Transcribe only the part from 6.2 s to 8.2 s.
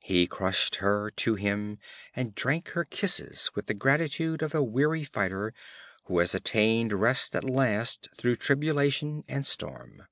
has attained rest at last